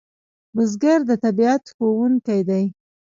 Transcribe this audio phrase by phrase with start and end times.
[0.55, 2.63] بزګر د طبیعت ښوونکی دی